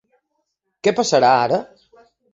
[0.87, 1.63] Què passarà ara?